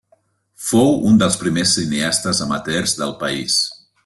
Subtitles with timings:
[0.67, 3.61] Fou un dels primers cineastes amateurs del país.